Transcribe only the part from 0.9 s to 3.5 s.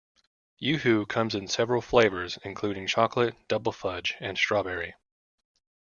comes in several flavors, including chocolate,